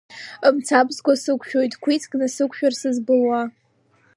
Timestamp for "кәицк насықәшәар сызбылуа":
1.83-3.41